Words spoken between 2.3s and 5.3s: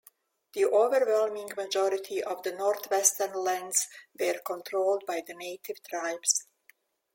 the northwestern lands were controlled by